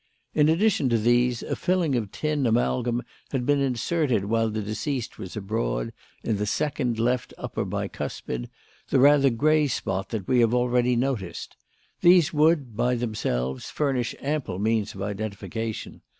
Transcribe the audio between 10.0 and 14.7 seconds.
that we have already noticed. These would, by themselves, furnish ample